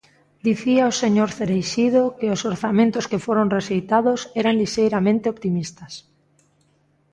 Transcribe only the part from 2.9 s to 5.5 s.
que foron rexeitados eran lixeiramente